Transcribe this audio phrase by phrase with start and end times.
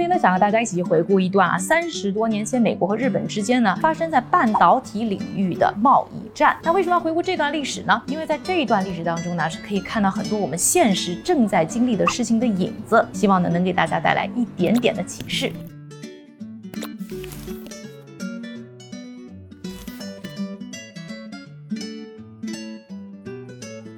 [0.00, 6.56] 今天呢，想和大家一起回顾一段啊，三十多年前美国和日本之间呢发生在半导体领域的贸易战。
[6.62, 8.02] 那为什么要回顾这段历史呢？
[8.06, 15.52] 因为在这一段历史当中呢，是可以看到很多我们现实正在经历的事情的影子，希望呢能给大家带来一点点的启示。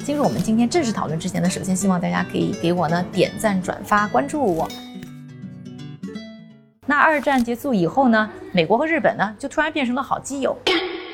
[0.05, 4.69] 进入我们今天正式讨论之前呢，首先希望大家可以给我呢点赞、转发、关注我。
[6.93, 10.55] 那二战结束以后呢，美国和日本呢就突然变成了好基友。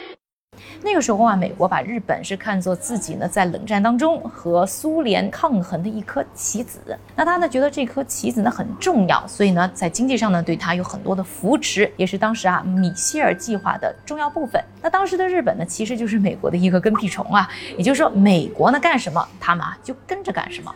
[0.83, 6.81] 那个时候啊，美国把日本是看作自己呢在冷战当中和苏联抗衡的一颗棋子。
[7.15, 14.61] 那他呢觉得这颗棋子呢很重要，所以呢在经济上呢对他有很多的扶持，也是当时啊米歇尔计划的重要部分。
[14.83, 20.75] 那当时的日本呢其实就是美国的一个跟屁虫啊，也就是说美国呢干什么，他们啊就跟着干什么。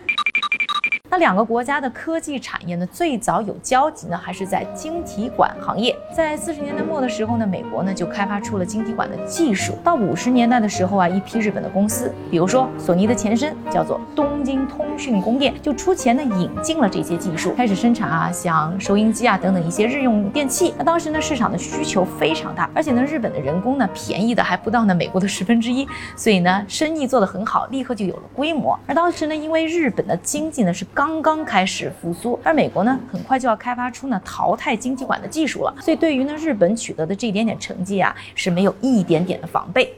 [1.12, 5.94] 那两个国家的科技产业呢，最早有交集呢，还是在晶体管行业。
[6.16, 9.74] 在四十年代末的时候呢，美国呢就开发出了晶体管的技术。
[9.84, 20.72] 到五十年代的时候啊，一批日本的公司，比如说索尼的前身叫做东京通讯工业，就出钱呢引进了这些技术，开始生产啊，像收音机啊等等一些日用电器。
[20.78, 28.80] 那当时呢，市场的需求非常大，而且呢，日本的人工呢便宜的还不到呢美国的十分之一，所以呢，生意做得很好，立刻就有了规模。
[28.86, 39.92] 而当时呢，因为日本的经济呢是高刚刚开始复苏，而美国呢，很快就要开发出呢淘汰晶体管的技术了，所以对于呢日本取得的这一点点成绩啊，是没有一点点的防备。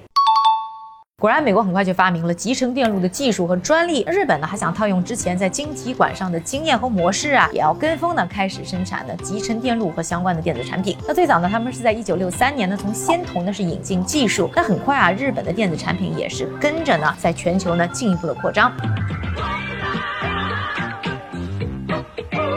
[1.20, 10.96] 果然，美国很快就发明了集成电路的技术和专利，日本呢还想套用之前在晶体管上的经验和模式啊，也要跟风呢开始生产的集成电路和相关的电子产品。
[11.06, 18.72] 那最早呢，他们是在一九六三年呢从仙童呢是引进技术，那很快啊，日本的电子产品也是跟着呢在全球呢进一步的扩张。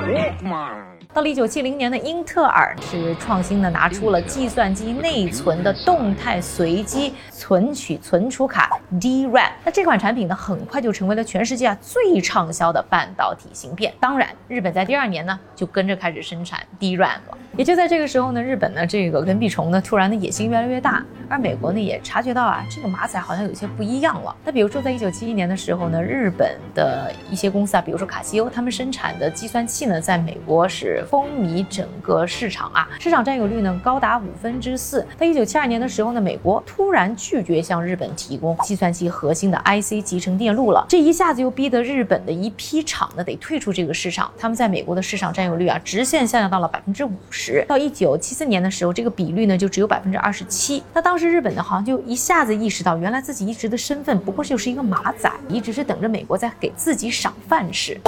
[0.08, 0.97] Walkman.
[1.18, 9.50] 到了一九七零年的英特尔是创新的拿出了计算机内存的动态随机存取存储卡 DRAM。
[9.66, 13.92] 那这款产品呢，很快就成为了全世界啊最畅销的半导体芯片。
[14.00, 17.38] 当然，日本在第二年呢就跟着开始生产 DRAM 了。
[17.58, 24.36] 也就在这个时候呢，日本呢这个跟屁虫呢突然的野心越来越大，而美国呢也察觉到啊这个马仔好像有些不一样了。
[24.46, 35.06] 那比如说在一九七一年的时候呢，日本的一些公司啊，比如说卡西欧，他们生产的计算器呢，在美国是风靡整个市场啊，市场占有率呢高达五分之四。
[35.18, 47.64] 在一九七二年的时候呢，美国突然拒绝向日本提供计算机核心的 IC 集成电路了，这一下子又逼得日本的一批厂呢得退出这个市场，他们在美国的市场占有率啊直线下降到了百分之五十。
[47.68, 50.84] 到一九七四年的时候，这个比率呢就只有百分之二十七。
[50.94, 58.00] 那当时日本呢好像就一下子意识到，原来自己一直的身份不过就是一个马仔，一直是等着美国在给自己赏饭吃。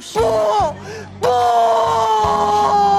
[0.00, 0.18] 不
[1.20, 2.89] 不！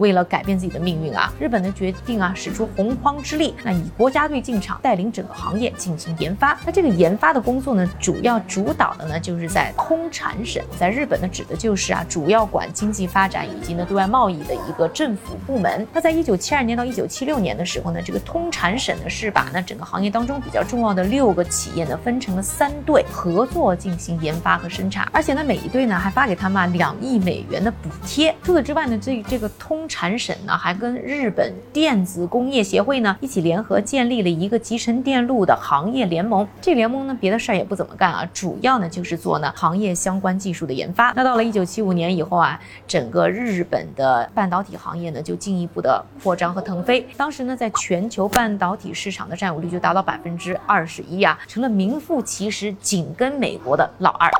[0.00, 6.58] 为了改变自己的命运啊，日本呢决定啊使出洪荒之力，那以国家队进场，带领整个行业进行研发。
[6.64, 15.86] 那这个研发的工作呢，主要主导的呢就是在通产省，在日本呢指的就是啊主要管经济发展以及呢对外贸易的一个政府部门。
[15.92, 28.34] 那在一九七二年到一九七六年的时候呢，这个通产省呢是把那整个行业当中比较重要的六个企业呢分成了三队合作进行研发和生产，而且呢每一队呢还发给他们两亿美元的补贴。
[28.42, 36.48] 除此之外呢，这这个通产省呢，还跟日本电子工业协会呢一起联合建立了一个集成电路的行业联盟。
[36.62, 41.12] 这联盟呢，别的事儿也不怎么干啊，主要呢就是做呢行业相关技术的研发。
[41.14, 42.58] 那到了一九七五年以后啊，
[42.88, 47.06] 整个日本的半导体行业呢就进一步的扩张和腾飞。
[47.18, 54.30] 当时呢，在全球半导体市场的占有率就达到百分之二十一啊，成了名副其实紧跟美国的老二。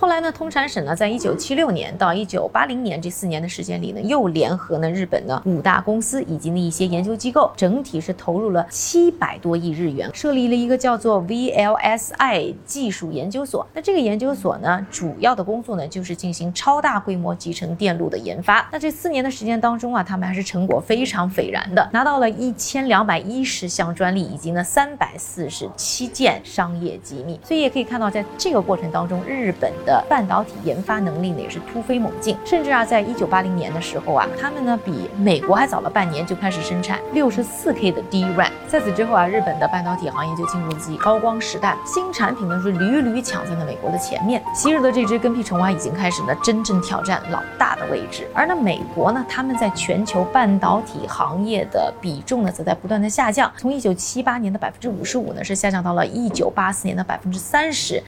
[0.00, 13.64] 后来呢，通产省呢，在一九七六年到一九八零年这四年的时间里呢，又联合呢日本的五大公司以及呢一些研究机构，整体是投入了七百多亿日元，设立了一个叫做 VLSI 技术研究所。
[13.74, 18.66] 那这个研究所呢，主要的工作呢，就是进行超大规模集成电路的研发。
[18.72, 27.38] 那这四年的时间当中啊，他们还是成果非常斐然的，拿到了一千两百一十项专利以及呢三百四十七件商业机密。
[27.44, 29.70] 所以也可以看到，在这个过程当中，日本。
[29.84, 38.50] 的半导体研发能力呢也是突飞猛进，甚至啊，在一九八零年的时候啊，他们呢比美国还早了半年就开始生产六十四 K 的 DRAM。
[38.68, 44.42] 在此之后啊，日本的半导体行业就进入自己高光时代，新产品呢是屡屡抢在了美国的前面。
[44.54, 48.26] 昔日的这只跟屁虫啊，已经开始呢真正挑战老大的位置。
[48.34, 58.02] 而呢，美国呢，他们在全球半导体行业的比重呢，则在不断的下降，从一九七八年的百分之五十五呢，是下降到了一九八四年的百分之三十。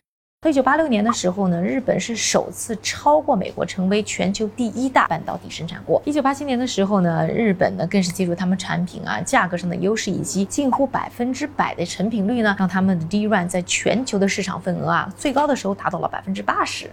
[0.51, 6.03] 一九八六年的时候呢，日本是首次超过美国，成为全球第一大半导体生产国。
[6.05, 16.91] 一九八七年的时候呢，日本呢更是借助他们产品啊价格上的优势，以及近乎百分之百的成品率呢，让他们的 DRAM 在全球的市场份额啊最高的时候达到了百分之八十。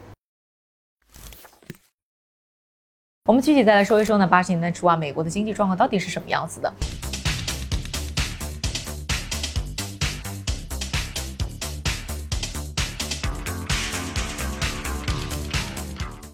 [3.25, 6.73] 我们具体再来说一说呢，八十年代初啊，美国的经济状况到底是什么样子的？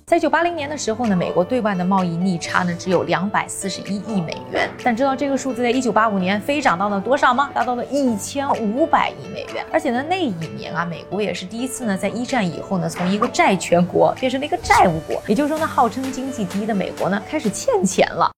[0.10, 7.50] 在一九八零年的时候呢，美国对外的贸易逆差呢只有两百四十一亿美元，但知道这个数字在一九八五年飞涨到了多少吗？
[7.54, 9.66] 达到了一千五百亿美元。
[9.70, 18.32] 而且呢，那一年啊，美国也是第一次呢，在一战以后呢，从一个债权国变成了一个债务国，也就是说呢，号称经济第一的美国呢，开始欠钱了。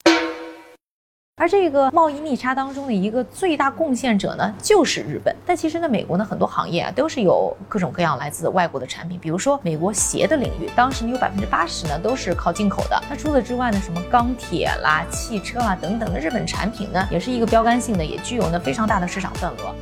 [1.39, 5.33] 而这个贸易逆差当中的一个最大贡献者呢，就是日本。
[5.45, 13.01] 但其实呢，美国呢很多行业啊都是有各种各样来自外国的产品，比如说美国鞋的领域，当时呢有百分之八十呢都是靠进口的。
[13.09, 19.73] 那除此之外呢，什么钢铁啦、汽车啊等等的日本产品呢，也是一个标杆性的，也具有呢非常大的市场份额。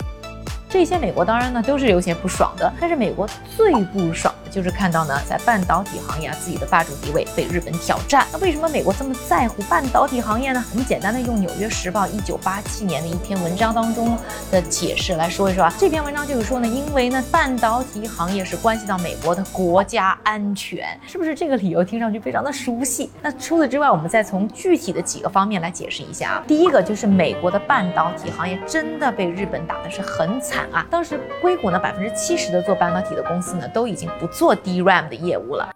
[0.78, 4.48] 这些美国当然呢都是有些不爽的，但是美国最不爽的。
[4.52, 8.26] 就是看到呢，在半导体行业啊，自己的霸主地位被日本挑战。
[8.32, 10.64] 那为什么美国这么在乎半导体行业呢？
[10.72, 14.18] 我们简单的用《纽约时报》一九八七年的一篇文章当中
[14.50, 15.74] 的解释来说一说啊。
[15.78, 23.12] 这篇文章就是说呢，因为呢，半导体行业是关系到美国的国家安全，是不是这个理由听上去非常的熟悉？
[23.22, 26.44] 那除此之外，我们再从具体的几个方面来解释一下啊。
[26.48, 30.86] 第一个就是美国的半导体行业真的被日本打的是很惨啊。
[30.92, 34.58] 当时硅谷呢，百分之七十的做半导体的公司呢，都已经不做。
[34.58, 35.70] DRAM 的业务了。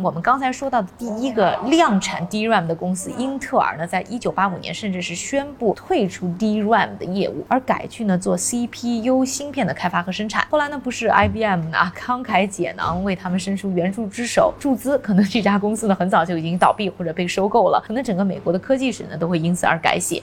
[0.00, 10.46] 我们刚才说到的第一个量产 DRAM 的公司英特尔呢，在一九八五年甚至是宣布退出 DRAM 的业务，而改去呢做 CPU 芯片的开发和生产。
[10.50, 20.20] 后来呢，不是 IBM 呢慷慨解囊为他们伸出援助之手，注资，可能这家公司呢很早就已经倒闭或者被收购了，可能整个美国的科技史呢都会因此而改写。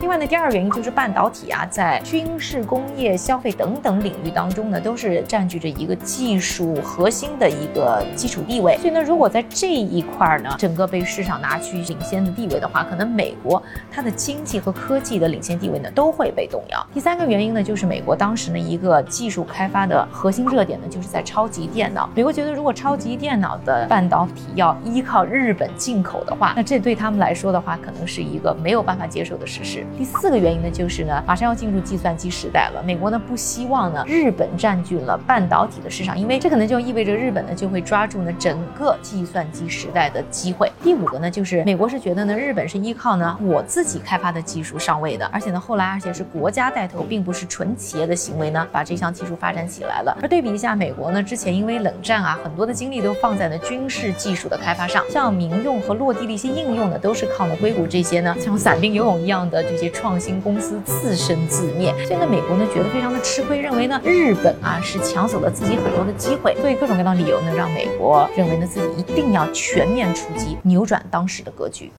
[0.00, 8.78] 另外呢，第二个原因就是半导体啊，在军事、工业、消费等等领域当中呢，都是占据着一个技术核心的一个基础地位。
[8.78, 13.62] 所以呢，如果在这一块儿呢，整个被市场拿去领先的地位的话，可能美国
[13.92, 16.86] 它的经济和科技的领先地位呢，都会被动摇。
[16.94, 22.08] 第三个原因呢，就是美国当时呢一个技术开发的核心热点呢，就是在超级电脑。
[22.14, 29.84] 美国觉得，如果超级电脑的半导体要依靠日本进口的话，那这对他们来说的话，可能是一个没有办法接受的事实。
[30.00, 32.82] 第四个原因呢，就是呢，马上要进入计算机时代了。
[32.82, 40.72] 美国呢不希望呢日本占据了半导体的市场，因为这可能就意味着日本呢就会抓住呢整个计算机时代的机会。
[40.82, 50.16] 第五个呢，就是美国是觉得呢日本是依靠呢我自己开发的技术上位的，而且呢后来而且是国家带头，并不是纯企业的行为呢把这项技术发展起来了。
[50.22, 59.90] 而对比一下美国呢，之前因为冷战啊，很多的精力都放在了军事技术的开发上，像民用和落地的一些应用呢，都是靠呢硅谷这些呢像伞兵游泳一样的这些。
[60.00, 71.90] 创新公司自生自灭，现在，美国呢觉得非常的吃亏，认为呢日本啊是抢走了自己很多的机会，所以各种各样的理由呢，让美国认为呢自己一定要全面出击，扭转当时的格局。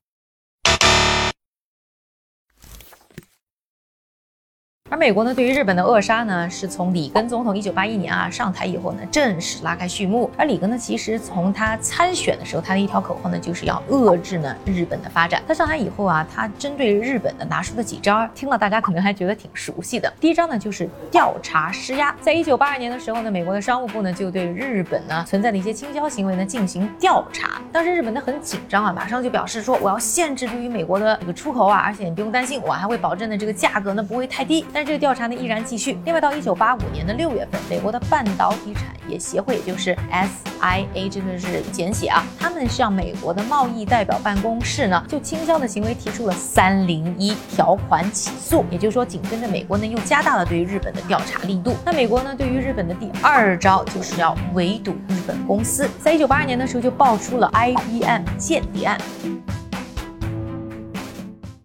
[4.91, 10.29] 而美国呢，对于日本的扼杀呢，是从里根总统一九八一年啊上台以后呢，正式拉开序幕。
[10.37, 15.41] 而里根呢，其实从他参选的时候，他的一条口号呢，就是要遏制呢日本的发展。
[15.47, 20.11] 他上台以后啊，他针对日本呢拿出的几招，听了大家可能还觉得挺熟悉的。
[20.19, 22.13] 第一招呢，就是调查施压。
[22.19, 27.61] 在一九八二年的时候呢，美国的商务部呢就对日本呢存在的一些倾销行为呢进行调查。
[27.71, 34.65] 当时日本呢很紧张啊，马上就表示说，我要限制对于美国的这个出口啊，而且你不用担心，我还会保证呢这个价格呢不会太低。
[34.73, 35.97] 但这个调查呢依然继续。
[36.05, 48.65] 另外，到一九八五年的六月份，美国的半导体产业协会，也就是 SIA，这个是简写啊，他们向美国的贸易代表办公室呢，就倾销的行为提出了三零一条款起诉。
[48.69, 51.75] 也就是说，紧跟着美国呢又加大了对于日本的调查力度。
[51.85, 55.89] 那美国呢对于日本的第二招就是要围堵日本公司。
[56.01, 58.97] 在一九八二年的时候就爆出了 IBM 间谍案。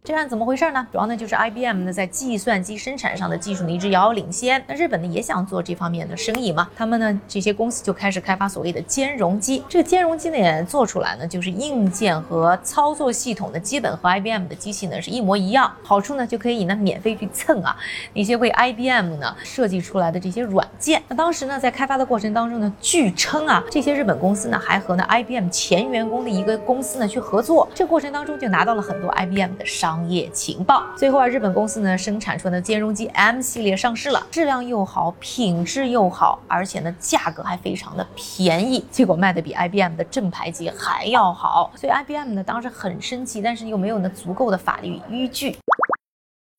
[0.06, 0.86] 这案怎么回事呢？
[0.92, 4.62] 主要呢就是 IBM 呢在计算机生产上的技术呢一直遥遥领先。
[4.68, 9.64] 那日本呢也想做这方面的生意嘛，他们呢这些公司就开始开发所谓的兼容机。
[9.68, 15.72] 这个兼容机呢也做出来呢，就是硬件和操作系统的基本和 IBM 的机器呢是一模一样。
[15.82, 17.76] 好处呢就可以呢免费去蹭啊
[18.14, 21.02] 那些为 IBM 呢设计出来的这些软件。
[21.08, 27.68] 那当时呢在开发的过程当中呢，据称啊这些日本公司呢还和呢 IBM 前员工的一个公司呢去合作。
[27.74, 29.95] 这过程当中就拿到了很多 IBM 的商。
[29.96, 30.84] 商业情报。
[30.94, 45.56] 最后啊，日本公司呢生产出的兼容机 M 系列上市了，质量又好，品质又好，而且呢价格还非常的便宜，结果卖的比 IBM 的正牌机还要好，所以 IBM 呢当时很生气，但是又没有呢足够的法律依据。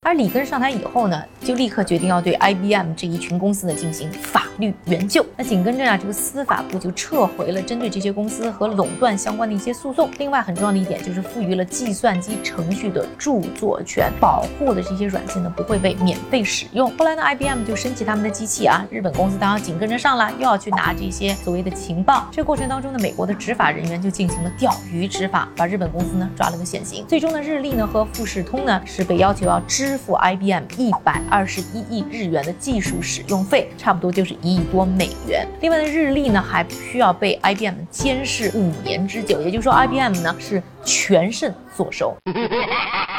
[0.04, 5.24] 而里根上台以后呢，就立刻决定要对 IBM 这一群公司呢进行法律援救。
[5.36, 10.10] 那紧跟着啊，这个司法部就撤回了针对这些公司和垄断相关的一些诉讼。
[10.18, 16.90] 另外很重要的一点就是赋予了计算机程序的著作权，保护的这些软件呢不会被免费使用。
[16.96, 22.26] 后来呢，IBM 就升级他们的机器啊，日本公司当然紧跟着上了，又要去拿这些所谓的情报。
[22.32, 27.04] 这过程当中呢，美国的执法人员就进行了钓鱼执法，把日本公司呢抓了个现行。
[27.06, 29.98] 最终呢，日立呢和富士通呢是被要求要支。
[29.98, 35.46] 付 IBM 一百二十一亿日元的技术使用费，差不多就是一亿多美元。
[35.60, 42.16] 另外呢，日历呢还需要被 IBM 监视五年之久，也就是说，IBM 呢是全胜坐收。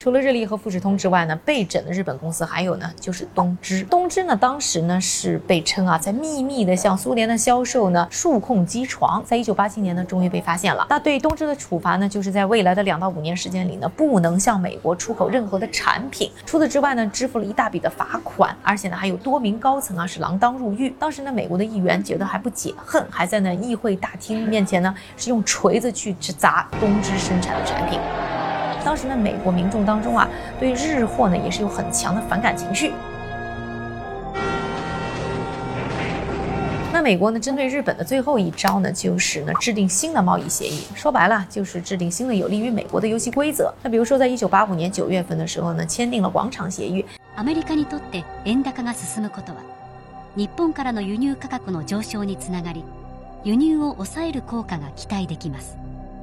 [0.00, 3.82] 除了日立和富士通之外呢，被整的日本公司还有呢，就是东芝。
[3.82, 10.86] 东芝呢，当时呢是被称啊，在秘密的向苏联的销售呢数控机床，在一九八七年呢，终于被发现了。
[10.88, 16.30] 那对东芝的处罚呢，就是在未来的两到五年时间里呢，不能向美国出口任何的产品。
[16.46, 20.90] 除此之外呢，支付了一大笔的罚款，而且呢，还有多名高层啊是锒铛入狱。
[20.96, 27.98] 当时呢，美国的议员觉得还不解恨，还在呢议会大厅面前呢，是用锤子去砸东芝生产的产品。
[28.83, 30.27] 当时呢，美国民众当中啊，
[30.59, 32.93] 对日货呢也是有很强的反感情绪。
[36.91, 40.83] 那美国呢，针对日本的最后一招呢，就是呢制定新的贸易协议。
[40.93, 43.73] 说白了，就是制定新的有利于美国的游戏规则。
[43.81, 47.03] 那比如说，在一九八五年九月份的时候呢，签订了广场协议。
[47.35, 49.57] アメリカにとって円高が進むことは、
[50.35, 52.83] 日本からの輸入価格の上昇につながり、
[53.43, 55.75] 輸入を抑える効果が期待できます。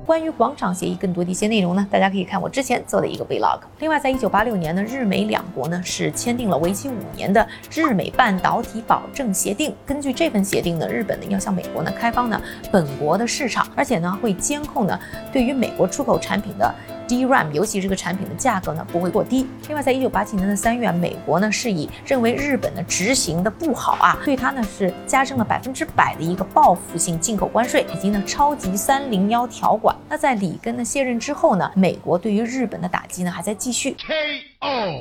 [0.05, 3.59] 关于广场协议更多的一些内容呢，大家可以看我之前做的一个 vlog。
[3.79, 9.73] 另外，在一九八六年呢，日美两国呢是签订了为期五年的日美半导体保证协定。
[9.83, 12.39] 根据这份协定呢，日本呢要向美国呢开放呢
[12.71, 14.99] 本国的市场，而且呢会监控呢
[15.33, 16.73] 对于美国出口产品的。
[17.07, 19.47] DRAM 尤其这个产品的价格呢不会过低。
[19.67, 29.95] 另外，在一九八七年的三月，美国呢是以认为日本的执行的不好啊，对它呢是加征了百分之百的一个报复性进口关税，以及呢超级三零幺条款。
[30.09, 33.95] 那在里根的卸任之后呢，美国对于日本的打击呢还在继续。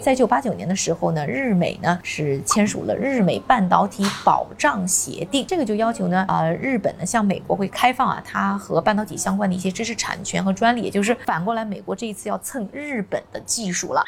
[0.02, 14.04] 在一九八九年的时候呢，日美呢是签署了日美半导体保障协定，这个就要求呢，呃，日本呢向美国会开放啊，它和半导体相关的一些知识产权和专利，也就是反过来，美国这一次要蹭日本的技术了。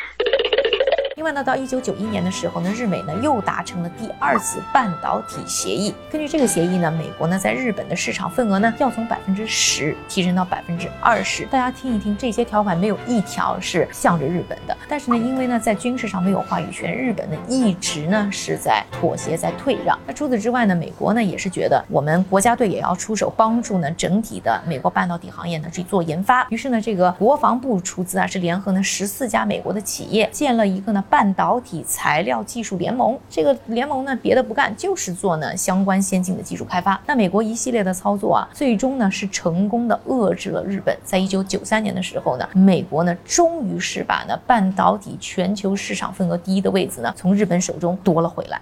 [1.16, 5.94] 另外呢，到一九九一年的时候呢，日美呢又达成了第二次半导体协议。
[6.10, 11.46] 根据这个协议呢，美国呢在日本的市场份额呢要从百分之十提升到百分之二十。
[11.46, 14.76] 大家听一听，这些条款没有一条是向着日本的。
[14.86, 19.98] 但是呢，因为呢在军事上没有话语权，日本呢一直呢是在妥协，在退让。
[20.06, 26.46] 那除此之外呢，美国呢也是觉得我们国家队也要出手帮助呢整体的美国半导体行业呢去做研发。
[26.50, 31.02] 于是呢，这个国防部出资啊，是联合呢十四家美国的企业建了一个呢。
[31.08, 37.00] 半导体材料技术联盟，这个联盟呢，别的不干，就是做呢相关先进的技术开发。
[37.06, 40.96] 那美国一系列的操作啊，最终呢是成功的遏制了日本。
[41.04, 48.60] 在一九九三年的时候呢，美国呢终于是把呢半导体全球市场份额第一的位子呢从日本手中夺了回来。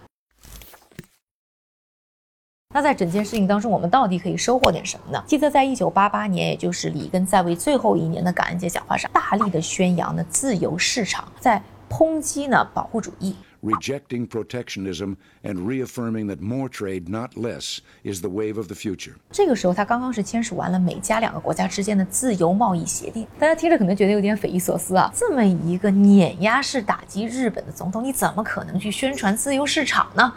[2.74, 5.22] 那在整件事情当中，我们到底可以收获点什么呢？
[5.28, 11.62] 记得在一九八八年，也就是里根在位最后一年的感恩节讲话上，大力的宣扬呢自由市场，在。
[11.96, 19.12] 抨击呢保护主义，rejecting protectionism and reaffirming that more trade, not less, is the wave of the future。
[19.30, 23.24] 这个时候，他刚刚是签署完了美加两个国家之间的自由贸易协定。
[23.38, 30.32] 大家听着可能觉得有点匪夷所思啊，这么一个碾压式打击日本的总统，你怎么可能去宣传自由市场呢？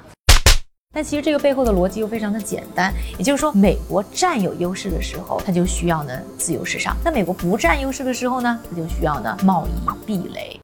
[0.94, 10.60] 但其实这个背后的逻辑又非常的简单，也就是说，美国占有优势的时候，它就需要呢自由市场；那美国不占优势的时候呢，它就需要呢贸易壁垒。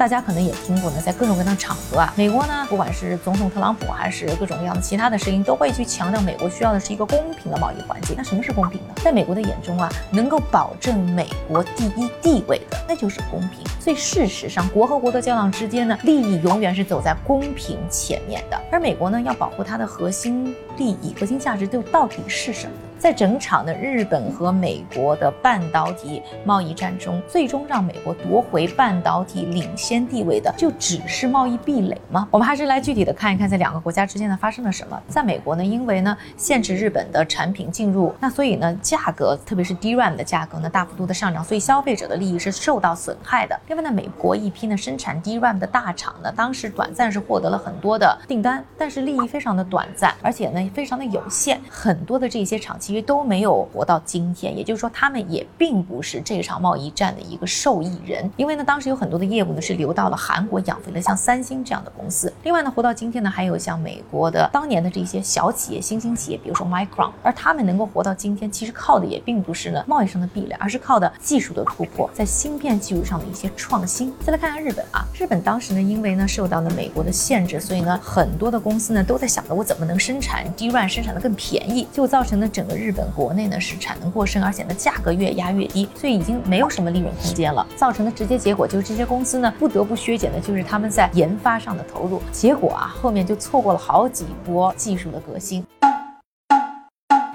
[0.00, 8.14] 大家可能也听过呢，在各种各样的场合啊，美国呢，不管是总统特朗普还是各种各样的其他的声音，都会去强调美国需要的是一个公平的贸易环境。
[8.16, 8.94] 那什么是公平呢？
[9.04, 13.62] 在美国的眼中啊，能够保证美国第一地位的，那就是公平。
[13.78, 18.58] 所以事实上，国和国的交往之间呢，利益永远是走在公平前面的。
[18.72, 22.72] 而美国呢，要保护它的核心利益、核心价值，就到底是什么？
[22.98, 32.28] 在整场的日本和美国的半导体贸易战中，最终让美国夺回半导体领先地位的，就只是贸易壁垒吗？
[32.30, 35.02] 我们还是来具体的看一看，在两个国家之间呢发生了什么。
[35.08, 43.58] 在美国呢，因为呢限制日本的产品进入，那所以呢价格，特别是 DRAM 的价格呢大幅度的上涨，所以消费者的利益是受到损害的。
[43.68, 54.56] 另外呢，美国一批呢生产 DRAM 的大厂呢，当时短暂是获得了很多的订单，但是利益非常的短暂，而且呢非常的有限，很多的这些厂其实都没有活到今天。
[54.56, 62.32] 也就是说，他们也并不是这场贸易战的一个受益人，因为呢当时有很多的业务呢是流到了韩国，养肥了像三星这样的公司。
[62.42, 74.12] 另外呢，活到今天呢，还有像美国的当年的这些小企业、新兴企业，比如说 Micron，而他们能够活到今天，其实靠的也并不是呢贸易上的壁垒，而是靠的技术的突破，在芯片技术上的一些创新。
[74.24, 95.64] 再来看看日本啊，日本当时呢，因为呢受到了美国的限制，所以呢很多的公司呢都在想着我怎么能生产 DRAM 生产的更便宜，就造成了整个日本国内呢是产能过剩，而且呢价格越压越低，所以已经没有什么利润空间了，造成的直接结果就是这些公司呢不得不削减的就是他们在研发上的投入，结果啊后面就错过了好几波技术的革新。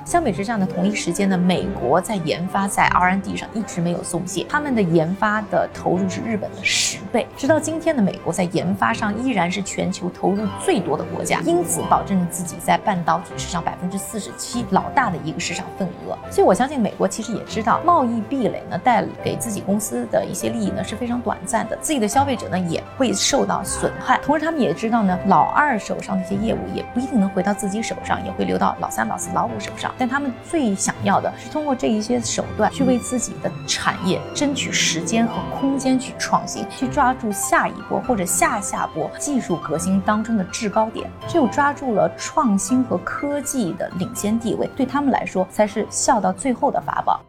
[0.05, 7.25] 相比之下呢，同一时间呢，美国在研发在 R&D 上一直没有松懈，他们的研发的投入是日本的十倍。
[7.35, 16.15] 直到今天呢，美国在研发上依然是全球投入最多的国家，因此保证了自己在半导体市场百分之四十七老大的一个市场份额。
[16.29, 24.19] 所以我相信美国其实也知道贸易壁垒呢带给自己公司的一些利益呢是非常短暂的，自己的消费者呢也会受到损害。
[24.23, 29.91] 同时他们也知道呢，老二手上的一些业务也不一定能回到自己手上，也会流到老三、老四、老五手上。
[29.97, 41.09] 但他们最想要的是通过这一些手段去为自己的产业争取时间和空间去创新，去抓住下一波或者下下波技术革新当中的制高点。
[41.27, 47.21] 只有抓住了创新和科技的领先地位，对他们来说才是笑到最后的法宝。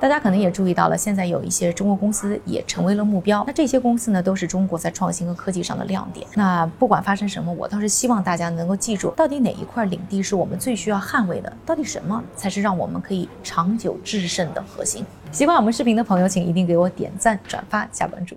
[0.00, 3.44] 大家可能也注意到了，现在有一些中国公司也成为了目标。
[3.46, 6.26] 那这些公司呢，都是中国在创新和科技上的亮点。
[6.34, 11.52] 那不管发生什么，我倒是希望大家能够记住，到底哪一块领地是我们最需要捍卫的？
[11.66, 15.04] 到底什么才是让我们可以长久制胜的核心？
[15.30, 18.34] 喜欢我们视频的朋友，请一定给我点赞、转发、加关注。